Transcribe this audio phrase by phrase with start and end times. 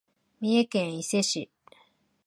[0.39, 1.51] 三重県伊勢市